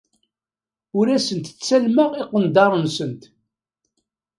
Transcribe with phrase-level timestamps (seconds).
[0.97, 3.21] Ur asent-ttalmeɣ tiqendyar-nsent.